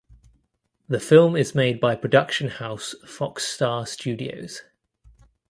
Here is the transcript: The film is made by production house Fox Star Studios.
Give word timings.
The 0.87 0.99
film 0.99 1.35
is 1.35 1.53
made 1.53 1.79
by 1.79 1.93
production 1.93 2.47
house 2.47 2.95
Fox 3.05 3.43
Star 3.45 3.85
Studios. 3.85 4.63